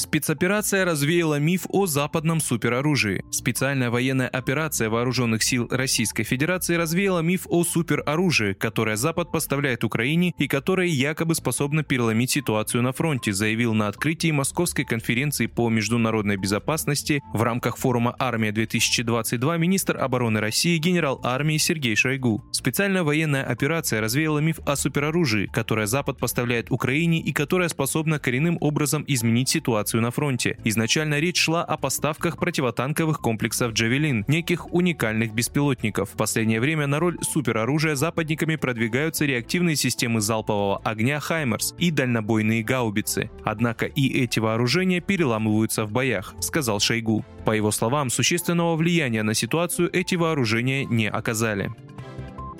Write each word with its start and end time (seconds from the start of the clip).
Спецоперация 0.00 0.86
развеяла 0.86 1.38
миф 1.38 1.66
о 1.68 1.84
западном 1.84 2.40
супероружии. 2.40 3.22
Специальная 3.30 3.90
военная 3.90 4.28
операция 4.28 4.88
вооруженных 4.88 5.42
сил 5.42 5.68
Российской 5.70 6.22
Федерации 6.22 6.76
развеяла 6.76 7.20
миф 7.20 7.46
о 7.50 7.64
супероружии, 7.64 8.54
которое 8.54 8.96
Запад 8.96 9.30
поставляет 9.30 9.84
Украине 9.84 10.32
и 10.38 10.48
которое 10.48 10.88
якобы 10.88 11.34
способно 11.34 11.82
переломить 11.82 12.30
ситуацию 12.30 12.82
на 12.82 12.92
фронте, 12.92 13.34
заявил 13.34 13.74
на 13.74 13.88
открытии 13.88 14.30
Московской 14.30 14.86
конференции 14.86 15.44
по 15.44 15.68
международной 15.68 16.38
безопасности 16.38 17.22
в 17.34 17.42
рамках 17.42 17.76
форума 17.76 18.16
«Армия-2022» 18.18 19.58
министр 19.58 19.98
обороны 19.98 20.40
России 20.40 20.78
генерал 20.78 21.20
армии 21.22 21.58
Сергей 21.58 21.94
Шойгу. 21.94 22.42
Специальная 22.52 23.02
военная 23.02 23.44
операция 23.44 24.00
развеяла 24.00 24.38
миф 24.38 24.60
о 24.64 24.76
супероружии, 24.76 25.50
которое 25.52 25.86
Запад 25.86 26.16
поставляет 26.16 26.70
Украине 26.70 27.20
и 27.20 27.34
которая 27.34 27.68
способна 27.68 28.18
коренным 28.18 28.56
образом 28.62 29.04
изменить 29.06 29.50
ситуацию 29.50 29.89
на 29.98 30.10
фронте. 30.10 30.58
Изначально 30.64 31.18
речь 31.18 31.38
шла 31.38 31.64
о 31.64 31.76
поставках 31.76 32.38
противотанковых 32.38 33.20
комплексов 33.20 33.72
«Джавелин», 33.72 34.24
неких 34.28 34.72
уникальных 34.72 35.34
беспилотников. 35.34 36.10
В 36.10 36.16
последнее 36.16 36.60
время 36.60 36.86
на 36.86 37.00
роль 37.00 37.18
супероружия 37.22 37.96
западниками 37.96 38.56
продвигаются 38.56 39.24
реактивные 39.24 39.76
системы 39.76 40.20
залпового 40.20 40.78
огня 40.84 41.18
«Хаймерс» 41.18 41.74
и 41.78 41.90
дальнобойные 41.90 42.62
гаубицы. 42.62 43.30
Однако 43.44 43.86
и 43.86 44.08
эти 44.22 44.38
вооружения 44.38 45.00
переламываются 45.00 45.86
в 45.86 45.92
боях, 45.92 46.34
сказал 46.40 46.78
Шойгу. 46.78 47.24
По 47.44 47.52
его 47.52 47.70
словам, 47.70 48.10
существенного 48.10 48.76
влияния 48.76 49.22
на 49.22 49.34
ситуацию 49.34 49.90
эти 49.92 50.14
вооружения 50.14 50.84
не 50.84 51.08
оказали. 51.08 51.72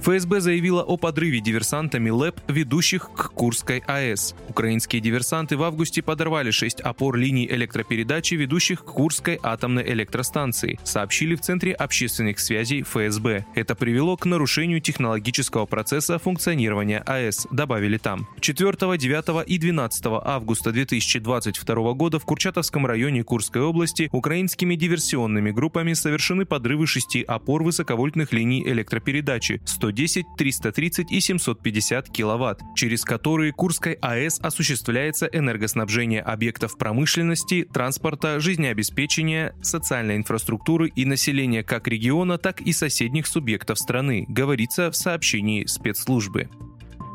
ФСБ 0.00 0.40
заявила 0.40 0.82
о 0.82 0.96
подрыве 0.96 1.40
диверсантами 1.40 2.08
ЛЭП, 2.08 2.40
ведущих 2.48 3.10
к 3.12 3.32
Курской 3.32 3.82
АЭС. 3.86 4.34
Украинские 4.48 5.02
диверсанты 5.02 5.58
в 5.58 5.62
августе 5.62 6.00
подорвали 6.00 6.50
шесть 6.50 6.80
опор 6.80 7.16
линий 7.16 7.46
электропередачи, 7.46 8.32
ведущих 8.34 8.82
к 8.82 8.86
Курской 8.86 9.38
атомной 9.42 9.86
электростанции, 9.92 10.78
сообщили 10.84 11.34
в 11.34 11.42
Центре 11.42 11.74
общественных 11.74 12.40
связей 12.40 12.82
ФСБ. 12.82 13.44
Это 13.54 13.74
привело 13.74 14.16
к 14.16 14.24
нарушению 14.24 14.80
технологического 14.80 15.66
процесса 15.66 16.18
функционирования 16.18 17.00
АЭС, 17.00 17.46
добавили 17.50 17.98
там. 17.98 18.26
4, 18.40 18.72
9 18.96 19.46
и 19.46 19.58
12 19.58 20.06
августа 20.06 20.72
2022 20.72 21.92
года 21.92 22.18
в 22.18 22.24
Курчатовском 22.24 22.86
районе 22.86 23.22
Курской 23.22 23.60
области 23.60 24.08
украинскими 24.12 24.76
диверсионными 24.76 25.50
группами 25.50 25.92
совершены 25.92 26.46
подрывы 26.46 26.86
шести 26.86 27.22
опор 27.22 27.62
высоковольтных 27.62 28.32
линий 28.32 28.66
электропередачи 28.66 29.60
110, 29.91 30.27
330 30.36 31.10
и 31.10 31.20
750 31.20 32.10
киловатт, 32.10 32.62
через 32.77 33.02
которые 33.02 33.52
Курской 33.52 33.94
АЭС 33.94 34.38
осуществляется 34.41 35.27
энергоснабжение 35.27 36.22
объектов 36.22 36.78
промышленности, 36.78 37.66
транспорта, 37.72 38.41
жизнеобеспечения, 38.41 39.55
социальной 39.62 40.16
инфраструктуры 40.16 40.88
и 40.94 41.05
населения 41.05 41.64
как 41.64 41.88
региона, 41.88 42.38
так 42.38 42.61
и 42.61 42.72
соседних 42.72 43.27
субъектов 43.27 43.78
страны, 43.78 44.27
говорится 44.28 44.91
в 44.91 44.96
сообщении 44.96 45.66
спецслужбы. 45.66 46.48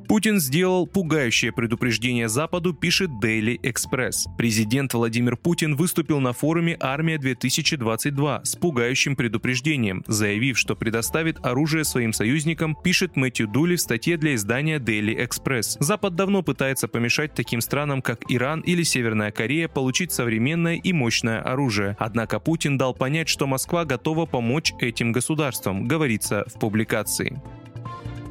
Путин 0.08 0.39
сделал 0.39 0.86
пугающее 0.86 1.52
предупреждение 1.52 2.30
Западу, 2.30 2.73
пишет 2.73 3.09
Daily 3.09 3.59
Express. 3.61 4.25
Президент 4.38 4.94
Владимир 4.94 5.36
Путин 5.36 5.75
выступил 5.75 6.20
на 6.20 6.31
форуме 6.31 6.78
«Армия-2022» 6.80 8.42
с 8.44 8.56
пугающим 8.56 9.16
предупреждением, 9.16 10.03
заявив, 10.07 10.59
что 10.59 10.75
предоставит 10.75 11.44
оружие 11.44 11.84
своим 11.84 12.13
союзникам, 12.13 12.75
пишет 12.75 13.16
Мэтью 13.16 13.47
Дули 13.47 13.75
в 13.75 13.81
статье 13.81 14.18
для 14.18 14.35
издания 14.35 14.78
Daily 14.78 15.28
Express. 15.28 15.78
Запад 15.80 16.16
давно 16.16 16.44
пытается 16.44 16.88
помешать 16.88 17.34
таким 17.34 17.62
странам, 17.62 18.01
как 18.01 18.22
Иран 18.30 18.62
или 18.62 18.84
Северная 18.84 19.31
Корея, 19.31 19.68
получить 19.68 20.12
современное 20.12 20.75
и 20.75 20.94
мощное 20.94 21.41
оружие. 21.41 21.96
Однако 22.00 22.40
Путин 22.40 22.78
дал 22.78 22.94
понять, 22.94 23.28
что 23.28 23.47
Москва 23.47 23.85
готова 23.85 24.25
помочь 24.28 24.74
этим 24.80 25.12
государствам, 25.12 25.88
говорится 25.88 26.46
в 26.47 26.59
публикации. 26.59 27.41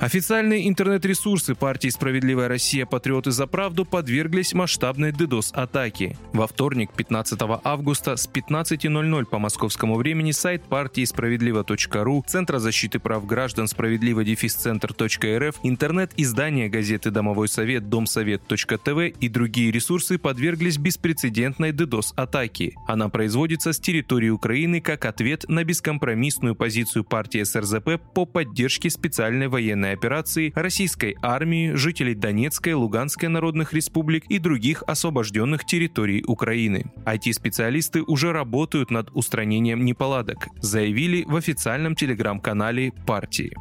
Официальные 0.05 0.69
интернет-ресурсы 0.69 1.55
партии 1.55 1.89
«Справедливая 1.89 2.47
Россия. 2.47 2.85
Патриоты 2.85 3.31
за 3.31 3.47
правду» 3.47 3.87
подверглись 3.87 4.53
масштабной 4.53 5.13
DDoS-атаке. 5.13 6.19
Во 6.35 6.47
вторник, 6.47 6.91
15 6.95 7.41
августа 7.65 8.17
с 8.17 8.29
15.00 8.29 9.25
по 9.25 9.39
московскому 9.39 9.97
времени 9.97 10.33
сайт 10.33 10.63
партии 10.65 11.07
справедливо.ру, 11.07 12.23
Центра 12.27 12.59
защиты 12.59 12.99
прав 12.99 13.25
граждан 13.25 13.67
справедливо-центр.рф, 13.67 15.61
интернет-издание 15.63 16.69
газеты 16.69 17.11
«Домовой 17.11 17.49
совет» 17.49 17.89
домсовет.тв 17.89 19.19
и 19.19 19.29
другие 19.31 19.71
ресурсы 19.71 20.19
подверглись 20.19 20.77
беспрецедентной 20.77 21.73
DDoS-атаке. 21.73 22.75
Она 22.87 23.09
производится 23.09 23.73
с 23.73 23.81
территории 23.81 24.29
Украины 24.29 24.83
как 24.83 25.07
ответ 25.07 25.47
на 25.49 25.65
бескомпромиссную 25.65 26.55
позицию 26.55 27.05
партии 27.05 27.43
СРЗП 27.43 27.93
по 28.13 28.27
поддержке 28.27 28.91
специальной 28.91 29.49
военной 29.49 29.94
операции 29.95 30.53
российской 30.55 31.17
армии, 31.23 31.73
жителей 31.73 32.15
Донецкой, 32.15 32.75
Луганской 32.75 33.29
народных 33.29 33.73
республик 33.73 34.25
и 34.29 34.39
других 34.39 34.83
освобожденных 34.87 35.65
территорий 35.65 36.23
Украины. 36.27 36.93
IT-специалисты 37.07 38.03
уже 38.03 38.33
работают 38.33 38.91
над 38.91 39.11
устранением 39.15 39.85
неполадок, 39.85 40.49
заявили 40.61 41.25
в 41.27 41.37
официальном 41.37 41.95
телеграм-канале 41.95 42.93
партии. 43.07 43.53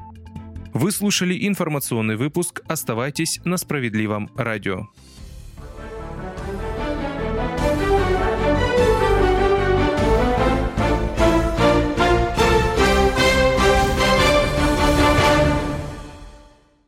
Вы 0.73 0.91
слушали 0.91 1.47
информационный 1.47 2.15
выпуск. 2.15 2.61
Оставайтесь 2.67 3.39
на 3.45 3.57
справедливом 3.57 4.29
радио. 4.35 4.87